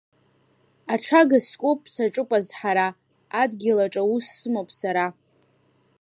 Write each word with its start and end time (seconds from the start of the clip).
Аҽага 0.93 1.39
скуп 1.47 1.81
саҿуп 1.93 2.29
азҳара, 2.37 2.87
адгьылаҿ 3.41 3.93
аус 4.01 4.25
сымоуп 4.37 4.69
сара. 4.79 5.05